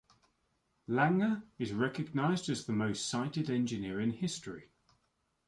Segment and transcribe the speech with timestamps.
[0.89, 4.71] Langer is recognized as the most cited engineer in history.